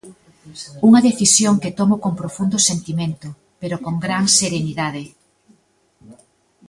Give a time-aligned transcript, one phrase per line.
[0.87, 3.27] Unha decisión que tomo con profundo sentimento,
[3.61, 5.03] pero con gran serenidade.